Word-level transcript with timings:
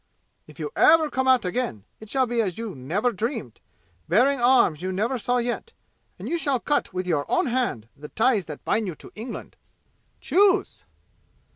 If 0.47 0.57
you 0.59 0.71
ever 0.75 1.11
come 1.11 1.27
out 1.27 1.45
again, 1.45 1.83
it 1.99 2.09
shall 2.09 2.25
be 2.25 2.41
as 2.41 2.57
you 2.57 2.73
never 2.73 3.11
dreamed, 3.11 3.59
bearing 4.09 4.41
arms 4.41 4.81
you 4.81 4.91
never 4.91 5.19
saw 5.19 5.37
yet, 5.37 5.73
and 6.17 6.27
you 6.27 6.39
shall 6.39 6.59
cut 6.59 6.91
with 6.91 7.05
your 7.05 7.29
own 7.29 7.45
hand 7.45 7.87
the 7.95 8.09
ties 8.09 8.45
that 8.45 8.65
bind 8.65 8.87
you 8.87 8.95
to 8.95 9.11
England! 9.13 9.57
Choose!" 10.19 10.85